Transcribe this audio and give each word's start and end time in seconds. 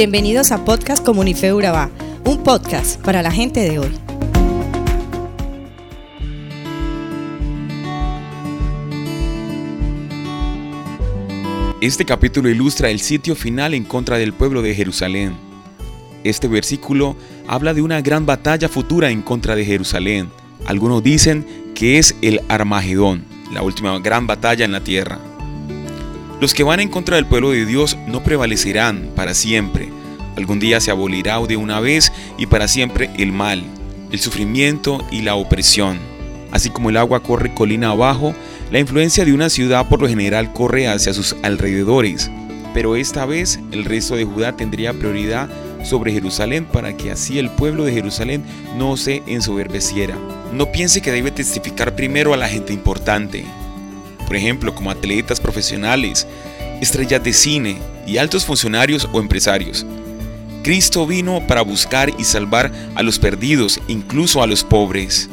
Bienvenidos 0.00 0.50
a 0.50 0.64
Podcast 0.64 1.04
Comunife 1.04 1.52
Urabá, 1.52 1.90
un 2.24 2.42
podcast 2.42 2.98
para 3.02 3.20
la 3.20 3.30
gente 3.30 3.60
de 3.60 3.78
hoy. 3.80 3.90
Este 11.82 12.06
capítulo 12.06 12.48
ilustra 12.48 12.88
el 12.88 12.98
sitio 13.00 13.36
final 13.36 13.74
en 13.74 13.84
contra 13.84 14.16
del 14.16 14.32
pueblo 14.32 14.62
de 14.62 14.74
Jerusalén. 14.74 15.36
Este 16.24 16.48
versículo 16.48 17.14
habla 17.46 17.74
de 17.74 17.82
una 17.82 18.00
gran 18.00 18.24
batalla 18.24 18.70
futura 18.70 19.10
en 19.10 19.20
contra 19.20 19.54
de 19.54 19.66
Jerusalén. 19.66 20.30
Algunos 20.64 21.02
dicen 21.02 21.44
que 21.74 21.98
es 21.98 22.16
el 22.22 22.40
Armagedón, 22.48 23.26
la 23.52 23.60
última 23.60 23.98
gran 23.98 24.26
batalla 24.26 24.64
en 24.64 24.72
la 24.72 24.80
tierra. 24.80 25.18
Los 26.40 26.54
que 26.54 26.62
van 26.62 26.80
en 26.80 26.88
contra 26.88 27.16
del 27.16 27.26
pueblo 27.26 27.50
de 27.50 27.66
Dios 27.66 27.98
no 28.06 28.24
prevalecerán 28.24 29.10
para 29.14 29.34
siempre. 29.34 29.99
Algún 30.40 30.58
día 30.58 30.80
se 30.80 30.90
abolirá 30.90 31.38
de 31.46 31.58
una 31.58 31.80
vez 31.80 32.10
y 32.38 32.46
para 32.46 32.66
siempre 32.66 33.10
el 33.18 33.30
mal, 33.30 33.62
el 34.10 34.20
sufrimiento 34.20 35.06
y 35.10 35.20
la 35.20 35.34
opresión. 35.34 35.98
Así 36.50 36.70
como 36.70 36.88
el 36.88 36.96
agua 36.96 37.22
corre 37.22 37.52
colina 37.52 37.90
abajo, 37.90 38.34
la 38.70 38.78
influencia 38.78 39.26
de 39.26 39.34
una 39.34 39.50
ciudad 39.50 39.86
por 39.90 40.00
lo 40.00 40.08
general 40.08 40.54
corre 40.54 40.88
hacia 40.88 41.12
sus 41.12 41.36
alrededores. 41.42 42.30
Pero 42.72 42.96
esta 42.96 43.26
vez 43.26 43.60
el 43.70 43.84
resto 43.84 44.16
de 44.16 44.24
Judá 44.24 44.56
tendría 44.56 44.94
prioridad 44.94 45.50
sobre 45.84 46.10
Jerusalén 46.10 46.64
para 46.64 46.96
que 46.96 47.10
así 47.10 47.38
el 47.38 47.50
pueblo 47.50 47.84
de 47.84 47.92
Jerusalén 47.92 48.42
no 48.78 48.96
se 48.96 49.22
ensoberbeciera. 49.26 50.16
No 50.54 50.72
piense 50.72 51.02
que 51.02 51.12
debe 51.12 51.32
testificar 51.32 51.94
primero 51.94 52.32
a 52.32 52.38
la 52.38 52.48
gente 52.48 52.72
importante, 52.72 53.44
por 54.26 54.36
ejemplo, 54.36 54.74
como 54.74 54.90
atletas 54.90 55.38
profesionales, 55.38 56.26
estrellas 56.80 57.22
de 57.22 57.34
cine 57.34 57.76
y 58.06 58.16
altos 58.16 58.46
funcionarios 58.46 59.06
o 59.12 59.20
empresarios. 59.20 59.84
Cristo 60.62 61.06
vino 61.06 61.46
para 61.46 61.62
buscar 61.62 62.12
y 62.18 62.24
salvar 62.24 62.72
a 62.94 63.02
los 63.02 63.18
perdidos, 63.18 63.80
incluso 63.88 64.42
a 64.42 64.46
los 64.46 64.64
pobres. 64.64 65.28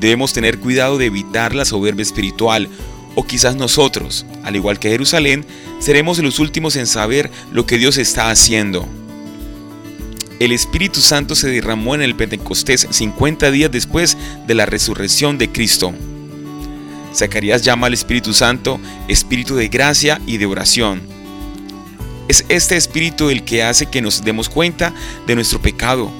Debemos 0.00 0.32
tener 0.32 0.58
cuidado 0.58 0.96
de 0.96 1.06
evitar 1.06 1.54
la 1.54 1.64
soberbia 1.64 2.02
espiritual, 2.02 2.68
o 3.14 3.24
quizás 3.24 3.56
nosotros, 3.56 4.24
al 4.44 4.56
igual 4.56 4.78
que 4.78 4.90
Jerusalén, 4.90 5.44
seremos 5.78 6.18
los 6.20 6.38
últimos 6.38 6.76
en 6.76 6.86
saber 6.86 7.30
lo 7.52 7.66
que 7.66 7.76
Dios 7.76 7.98
está 7.98 8.30
haciendo. 8.30 8.88
El 10.38 10.52
Espíritu 10.52 11.00
Santo 11.00 11.34
se 11.34 11.50
derramó 11.50 11.94
en 11.94 12.00
el 12.00 12.16
Pentecostés 12.16 12.86
50 12.90 13.50
días 13.50 13.70
después 13.70 14.16
de 14.46 14.54
la 14.54 14.64
resurrección 14.64 15.36
de 15.36 15.50
Cristo. 15.50 15.92
Zacarías 17.14 17.62
llama 17.62 17.88
al 17.88 17.94
Espíritu 17.94 18.32
Santo 18.32 18.80
Espíritu 19.08 19.54
de 19.54 19.68
gracia 19.68 20.18
y 20.26 20.38
de 20.38 20.46
oración. 20.46 21.19
Es 22.30 22.44
este 22.48 22.76
Espíritu 22.76 23.28
el 23.28 23.42
que 23.42 23.64
hace 23.64 23.86
que 23.86 24.00
nos 24.00 24.22
demos 24.22 24.48
cuenta 24.48 24.94
de 25.26 25.34
nuestro 25.34 25.60
pecado, 25.60 26.12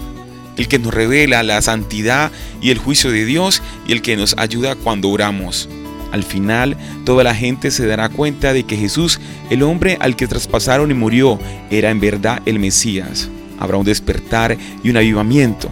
el 0.56 0.66
que 0.66 0.80
nos 0.80 0.92
revela 0.92 1.44
la 1.44 1.62
santidad 1.62 2.33
y 2.61 2.70
el 2.70 2.78
juicio 2.78 3.12
de 3.12 3.25
Dios 3.25 3.62
y 3.86 3.92
el 3.92 4.03
que 4.03 4.16
nos 4.16 4.34
ayuda 4.36 4.75
cuando 4.75 5.08
oramos. 5.08 5.69
Al 6.11 6.25
final, 6.25 6.77
toda 7.05 7.22
la 7.22 7.33
gente 7.33 7.70
se 7.70 7.86
dará 7.86 8.08
cuenta 8.08 8.53
de 8.53 8.64
que 8.64 8.77
Jesús, 8.77 9.20
el 9.50 9.62
hombre 9.62 9.98
al 10.00 10.16
que 10.16 10.27
traspasaron 10.27 10.91
y 10.91 10.94
murió, 10.94 11.38
era 11.70 11.91
en 11.91 12.00
verdad 12.00 12.42
el 12.44 12.58
Mesías. 12.58 13.28
Habrá 13.61 13.77
un 13.77 13.84
despertar 13.84 14.58
y 14.83 14.91
un 14.91 14.97
avivamiento. 14.97 15.70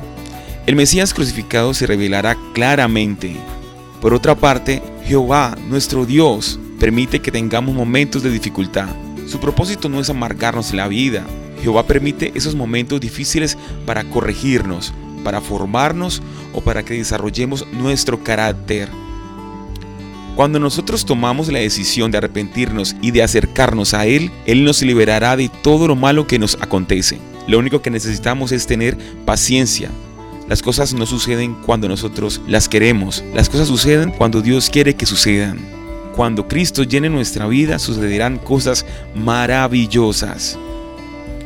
El 0.66 0.76
Mesías 0.76 1.14
crucificado 1.14 1.74
se 1.74 1.88
revelará 1.88 2.36
claramente. 2.54 3.34
Por 4.00 4.14
otra 4.14 4.36
parte, 4.36 4.84
Jehová, 5.04 5.58
nuestro 5.68 6.06
Dios, 6.06 6.60
permite 6.78 7.18
que 7.18 7.32
tengamos 7.32 7.74
momentos 7.74 8.22
de 8.22 8.30
dificultad. 8.30 8.86
Su 9.28 9.40
propósito 9.40 9.90
no 9.90 10.00
es 10.00 10.08
amargarnos 10.08 10.72
la 10.72 10.88
vida. 10.88 11.26
Jehová 11.62 11.86
permite 11.86 12.32
esos 12.34 12.54
momentos 12.54 12.98
difíciles 12.98 13.58
para 13.84 14.04
corregirnos, 14.04 14.94
para 15.22 15.42
formarnos 15.42 16.22
o 16.54 16.62
para 16.62 16.82
que 16.82 16.94
desarrollemos 16.94 17.66
nuestro 17.72 18.24
carácter. 18.24 18.88
Cuando 20.34 20.58
nosotros 20.58 21.04
tomamos 21.04 21.52
la 21.52 21.58
decisión 21.58 22.10
de 22.10 22.18
arrepentirnos 22.18 22.96
y 23.02 23.10
de 23.10 23.22
acercarnos 23.22 23.92
a 23.92 24.06
Él, 24.06 24.30
Él 24.46 24.64
nos 24.64 24.80
liberará 24.80 25.36
de 25.36 25.50
todo 25.62 25.88
lo 25.88 25.96
malo 25.96 26.26
que 26.26 26.38
nos 26.38 26.56
acontece. 26.62 27.18
Lo 27.46 27.58
único 27.58 27.82
que 27.82 27.90
necesitamos 27.90 28.52
es 28.52 28.66
tener 28.66 28.96
paciencia, 29.26 29.90
las 30.48 30.62
cosas 30.62 30.94
no 30.94 31.04
suceden 31.04 31.54
cuando 31.66 31.88
nosotros 31.88 32.40
las 32.46 32.70
queremos. 32.70 33.22
Las 33.34 33.50
cosas 33.50 33.68
suceden 33.68 34.10
cuando 34.10 34.40
Dios 34.40 34.70
quiere 34.70 34.94
que 34.94 35.04
sucedan. 35.04 35.77
Cuando 36.18 36.48
Cristo 36.48 36.82
llene 36.82 37.08
nuestra 37.08 37.46
vida, 37.46 37.78
sucederán 37.78 38.38
cosas 38.38 38.84
maravillosas. 39.14 40.58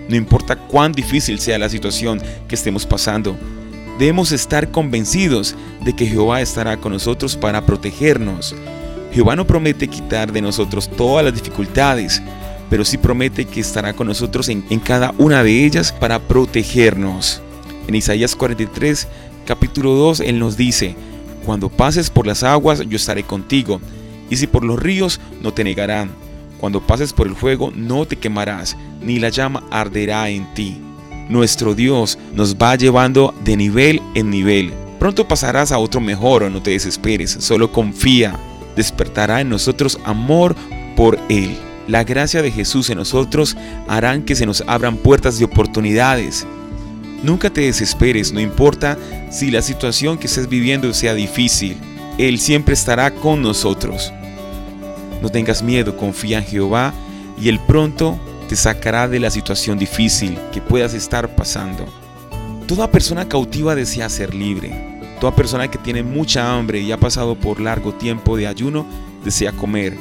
No 0.08 0.16
importa 0.16 0.56
cuán 0.56 0.92
difícil 0.92 1.38
sea 1.40 1.58
la 1.58 1.68
situación 1.68 2.22
que 2.48 2.54
estemos 2.54 2.86
pasando, 2.86 3.36
debemos 3.98 4.32
estar 4.32 4.70
convencidos 4.70 5.54
de 5.84 5.94
que 5.94 6.06
Jehová 6.06 6.40
estará 6.40 6.78
con 6.78 6.92
nosotros 6.92 7.36
para 7.36 7.66
protegernos. 7.66 8.56
Jehová 9.12 9.36
no 9.36 9.46
promete 9.46 9.88
quitar 9.88 10.32
de 10.32 10.40
nosotros 10.40 10.90
todas 10.96 11.22
las 11.22 11.34
dificultades, 11.34 12.22
pero 12.70 12.86
sí 12.86 12.96
promete 12.96 13.44
que 13.44 13.60
estará 13.60 13.92
con 13.92 14.06
nosotros 14.06 14.48
en, 14.48 14.62
cada 14.80 15.12
una 15.18 15.44
de 15.44 15.66
ellas 15.66 15.92
para 15.92 16.18
protegernos. 16.18 17.42
En 17.88 17.94
Isaías 17.94 18.34
43, 18.34 19.06
capítulo 19.44 19.92
2, 19.96 20.20
Él 20.20 20.38
nos 20.38 20.56
dice, 20.56 20.96
Cuando 21.44 21.68
pases 21.68 22.08
por 22.08 22.26
las 22.26 22.42
aguas, 22.42 22.80
yo 22.88 22.96
estaré 22.96 23.22
contigo, 23.22 23.78
y 24.32 24.36
si 24.36 24.46
por 24.46 24.64
los 24.64 24.80
ríos, 24.80 25.20
no 25.42 25.52
te 25.52 25.62
negarán. 25.62 26.10
Cuando 26.58 26.80
pases 26.80 27.12
por 27.12 27.26
el 27.26 27.36
fuego, 27.36 27.70
no 27.74 28.06
te 28.06 28.16
quemarás, 28.16 28.76
ni 29.02 29.18
la 29.18 29.28
llama 29.28 29.62
arderá 29.70 30.28
en 30.30 30.52
ti. 30.54 30.78
Nuestro 31.28 31.74
Dios 31.74 32.18
nos 32.34 32.56
va 32.56 32.74
llevando 32.76 33.34
de 33.44 33.56
nivel 33.56 34.00
en 34.14 34.30
nivel. 34.30 34.72
Pronto 34.98 35.28
pasarás 35.28 35.70
a 35.70 35.78
otro 35.78 36.00
mejor, 36.00 36.50
no 36.50 36.62
te 36.62 36.70
desesperes, 36.70 37.36
solo 37.40 37.70
confía. 37.70 38.38
Despertará 38.74 39.42
en 39.42 39.50
nosotros 39.50 39.98
amor 40.04 40.56
por 40.96 41.18
Él. 41.28 41.54
La 41.86 42.02
gracia 42.02 42.40
de 42.40 42.50
Jesús 42.50 42.88
en 42.88 42.98
nosotros 42.98 43.56
harán 43.86 44.22
que 44.22 44.34
se 44.34 44.46
nos 44.46 44.64
abran 44.66 44.96
puertas 44.96 45.38
de 45.38 45.44
oportunidades 45.44 46.46
Nunca 47.22 47.50
te 47.50 47.60
desesperes, 47.60 48.32
no 48.32 48.40
importa 48.40 48.98
si 49.30 49.50
la 49.50 49.62
situación 49.62 50.18
que 50.18 50.26
estés 50.26 50.48
viviendo 50.48 50.92
sea 50.92 51.14
difícil, 51.14 51.76
Él 52.18 52.40
siempre 52.40 52.74
estará 52.74 53.12
con 53.12 53.42
nosotros. 53.42 54.12
No 55.22 55.28
tengas 55.30 55.62
miedo, 55.62 55.96
confía 55.96 56.38
en 56.38 56.44
Jehová 56.44 56.92
y 57.40 57.48
Él 57.48 57.60
pronto 57.60 58.18
te 58.48 58.56
sacará 58.56 59.08
de 59.08 59.20
la 59.20 59.30
situación 59.30 59.78
difícil 59.78 60.36
que 60.52 60.60
puedas 60.60 60.94
estar 60.94 61.36
pasando. 61.36 61.86
Toda 62.66 62.90
persona 62.90 63.28
cautiva 63.28 63.76
desea 63.76 64.08
ser 64.08 64.34
libre. 64.34 65.00
Toda 65.20 65.34
persona 65.34 65.70
que 65.70 65.78
tiene 65.78 66.02
mucha 66.02 66.52
hambre 66.52 66.80
y 66.80 66.90
ha 66.90 66.98
pasado 66.98 67.36
por 67.36 67.60
largo 67.60 67.94
tiempo 67.94 68.36
de 68.36 68.48
ayuno 68.48 68.84
desea 69.24 69.52
comer. 69.52 69.96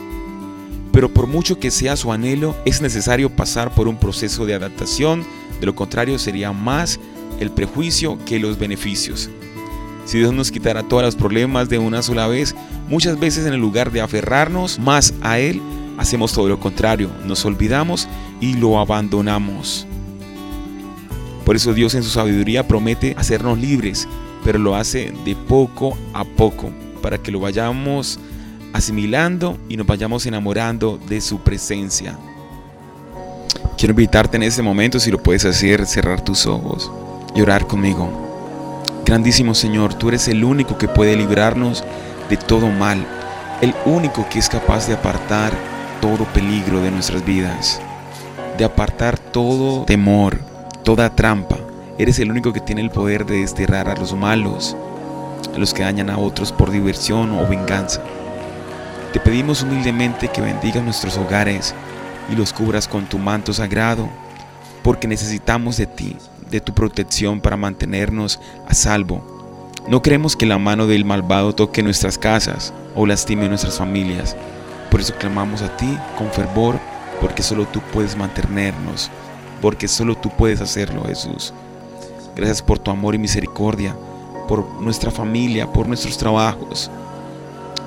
Pero 0.91 1.13
por 1.13 1.27
mucho 1.27 1.59
que 1.59 1.69
sea 1.69 1.95
su 1.95 2.11
anhelo, 2.11 2.55
es 2.65 2.81
necesario 2.81 3.29
pasar 3.29 3.73
por 3.75 3.87
un 3.87 3.97
proceso 3.97 4.47
de 4.47 4.55
adaptación, 4.55 5.23
de 5.59 5.67
lo 5.67 5.75
contrario 5.75 6.17
sería 6.17 6.51
más 6.51 6.99
el 7.39 7.51
prejuicio 7.51 8.17
que 8.25 8.39
los 8.39 8.57
beneficios. 8.57 9.29
Si 10.05 10.17
Dios 10.17 10.33
nos 10.33 10.51
quitara 10.51 10.83
todos 10.83 11.03
los 11.03 11.15
problemas 11.15 11.69
de 11.69 11.77
una 11.77 12.01
sola 12.01 12.27
vez, 12.27 12.55
muchas 12.89 13.19
veces 13.19 13.45
en 13.45 13.53
el 13.53 13.59
lugar 13.59 13.91
de 13.91 14.01
aferrarnos 14.01 14.79
más 14.79 15.13
a 15.21 15.39
Él, 15.39 15.61
hacemos 15.97 16.33
todo 16.33 16.49
lo 16.49 16.59
contrario, 16.59 17.09
nos 17.25 17.45
olvidamos 17.45 18.07
y 18.39 18.55
lo 18.55 18.79
abandonamos. 18.79 19.85
Por 21.45 21.55
eso 21.55 21.73
Dios 21.73 21.95
en 21.95 22.03
su 22.03 22.09
sabiduría 22.09 22.67
promete 22.67 23.15
hacernos 23.17 23.59
libres, 23.59 24.07
pero 24.43 24.59
lo 24.59 24.75
hace 24.75 25.13
de 25.23 25.35
poco 25.35 25.97
a 26.13 26.23
poco, 26.23 26.71
para 27.01 27.17
que 27.17 27.31
lo 27.31 27.39
vayamos 27.39 28.19
asimilando 28.73 29.57
y 29.69 29.77
nos 29.77 29.85
vayamos 29.85 30.25
enamorando 30.25 30.99
de 31.07 31.21
su 31.21 31.39
presencia. 31.39 32.17
Quiero 33.77 33.91
invitarte 33.91 34.37
en 34.37 34.43
este 34.43 34.61
momento, 34.61 34.99
si 34.99 35.11
lo 35.11 35.21
puedes 35.21 35.45
hacer, 35.45 35.85
cerrar 35.85 36.23
tus 36.23 36.45
ojos 36.45 36.91
y 37.35 37.41
orar 37.41 37.65
conmigo. 37.67 38.30
Grandísimo 39.05 39.55
Señor, 39.55 39.95
tú 39.95 40.09
eres 40.09 40.27
el 40.27 40.43
único 40.43 40.77
que 40.77 40.87
puede 40.87 41.15
librarnos 41.15 41.83
de 42.29 42.37
todo 42.37 42.67
mal, 42.67 43.05
el 43.61 43.73
único 43.85 44.29
que 44.29 44.39
es 44.39 44.47
capaz 44.47 44.87
de 44.87 44.93
apartar 44.93 45.51
todo 46.01 46.23
peligro 46.25 46.81
de 46.81 46.91
nuestras 46.91 47.25
vidas, 47.25 47.81
de 48.57 48.63
apartar 48.63 49.17
todo 49.17 49.85
temor, 49.85 50.39
toda 50.83 51.13
trampa. 51.15 51.57
Eres 51.97 52.19
el 52.19 52.31
único 52.31 52.53
que 52.53 52.59
tiene 52.59 52.81
el 52.81 52.91
poder 52.91 53.25
de 53.25 53.41
desterrar 53.41 53.89
a 53.89 53.95
los 53.95 54.13
malos, 54.13 54.77
a 55.53 55.57
los 55.57 55.73
que 55.73 55.83
dañan 55.83 56.09
a 56.09 56.17
otros 56.17 56.51
por 56.51 56.71
diversión 56.71 57.37
o 57.37 57.47
venganza. 57.47 58.01
Te 59.11 59.19
pedimos 59.19 59.63
humildemente 59.63 60.29
que 60.29 60.41
bendigas 60.41 60.83
nuestros 60.83 61.17
hogares 61.17 61.73
y 62.31 62.35
los 62.35 62.53
cubras 62.53 62.87
con 62.87 63.05
tu 63.07 63.17
manto 63.17 63.51
sagrado, 63.51 64.07
porque 64.83 65.07
necesitamos 65.07 65.77
de 65.77 65.87
ti 65.87 66.15
de 66.51 66.61
tu 66.61 66.73
protección 66.73 67.41
para 67.41 67.57
mantenernos 67.57 68.39
a 68.67 68.73
salvo. 68.73 69.23
No 69.87 70.01
creemos 70.03 70.35
que 70.35 70.45
la 70.45 70.59
mano 70.59 70.85
del 70.85 71.05
malvado 71.05 71.55
toque 71.55 71.81
nuestras 71.81 72.17
casas 72.17 72.73
o 72.95 73.07
lastime 73.07 73.49
nuestras 73.49 73.77
familias. 73.79 74.35
Por 74.91 75.01
eso 75.01 75.15
clamamos 75.15 75.63
a 75.63 75.75
ti 75.77 75.97
con 76.17 76.29
fervor, 76.31 76.79
porque 77.19 77.41
solo 77.41 77.65
tú 77.65 77.81
puedes 77.91 78.15
mantenernos. 78.15 79.09
porque 79.61 79.87
solo 79.87 80.15
tú 80.17 80.29
puedes 80.31 80.59
hacerlo, 80.59 81.03
Jesús. 81.05 81.53
Gracias 82.35 82.63
por 82.63 82.79
tu 82.79 82.89
amor 82.89 83.13
y 83.13 83.19
misericordia, 83.19 83.95
por 84.47 84.65
nuestra 84.81 85.11
familia, 85.11 85.71
por 85.71 85.87
nuestros 85.87 86.17
trabajos, 86.17 86.89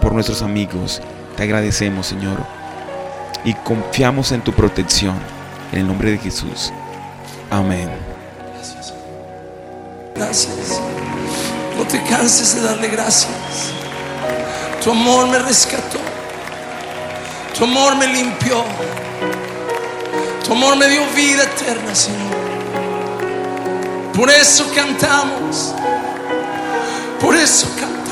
por 0.01 0.13
nuestros 0.13 0.41
amigos. 0.41 1.03
Te 1.37 1.43
agradecemos, 1.43 2.07
Señor, 2.07 2.39
y 3.45 3.55
confiamos 3.55 4.31
en 4.31 4.43
tu 4.43 4.53
protección. 4.53 5.17
En 5.73 5.81
el 5.81 5.87
nombre 5.89 6.13
de 6.13 6.19
Jesús. 6.19 6.73
Amén. 7.51 8.14
Gracias. 8.65 8.95
Gracias. 10.15 10.81
No 11.77 11.87
te 11.87 12.03
canses 12.05 12.55
de 12.55 12.63
darle 12.63 12.89
gracias. 12.89 13.31
Tu 14.83 14.91
amor 14.91 15.29
me 15.29 15.39
rescató. 15.39 15.99
Tu 17.57 17.65
amor 17.65 17.97
me 17.97 18.07
limpió. 18.07 18.65
Tu 20.45 20.53
amor 20.53 20.77
me 20.77 20.89
dio 20.89 21.03
vida 21.15 21.43
eterna, 21.43 21.95
Señor. 21.95 22.35
Por 24.15 24.31
eso 24.31 24.65
cantamos. 24.75 25.75
Por 27.21 27.37
eso 27.37 27.67
cantamos. 27.79 28.04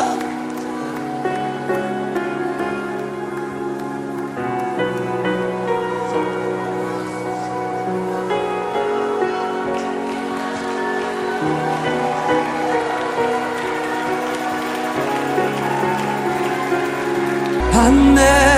Anhelo 17.93 18.52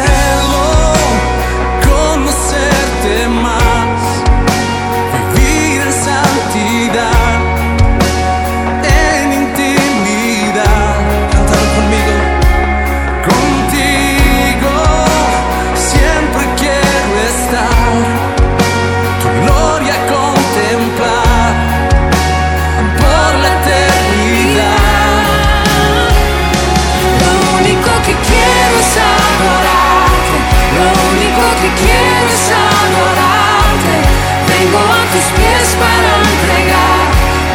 Vengo 34.64 34.78
a 34.78 35.04
tus 35.12 35.26
pies 35.36 35.76
para 35.76 36.10
entregar 36.24 37.04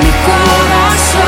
mi 0.04 0.14
corazón. 0.30 1.24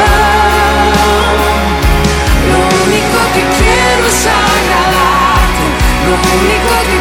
Lo 2.52 2.60
único 2.86 3.18
que 3.34 3.44
quiero 3.58 4.04
es 4.06 4.28
agradarte. 4.30 5.66
Lo 6.06 6.16
único 6.38 6.72
que 6.86 7.01